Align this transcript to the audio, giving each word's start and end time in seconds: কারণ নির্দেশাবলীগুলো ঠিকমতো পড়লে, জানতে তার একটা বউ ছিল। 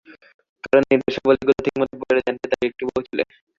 কারণ 0.63 0.83
নির্দেশাবলীগুলো 0.91 1.53
ঠিকমতো 1.59 1.95
পড়লে, 2.01 2.21
জানতে 2.25 2.45
তার 2.51 2.67
একটা 2.67 2.83
বউ 2.87 2.99
ছিল। 3.07 3.19